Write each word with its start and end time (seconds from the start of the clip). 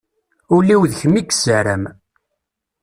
Ul-iw 0.55 0.81
d 0.89 0.91
kem 0.99 1.15
i 1.21 1.23
yessaram. 1.29 1.83